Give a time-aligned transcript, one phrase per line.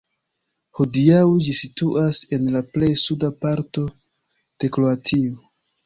[0.79, 1.19] Hodiaŭ
[1.49, 5.43] ĝi situas en la plej suda parto de Kroatio.